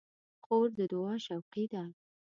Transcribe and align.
خور 0.43 0.67
د 0.77 0.79
دعا 0.91 1.13
شوقي 1.25 1.65
ده. 1.73 1.83